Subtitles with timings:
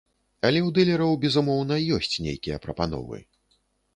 [0.47, 3.21] Але ў дылераў, безумоўна, ёсць нейкія прапановы.